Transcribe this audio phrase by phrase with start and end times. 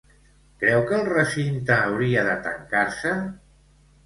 [0.63, 3.13] Creu que el recinte hauria de tancar-se?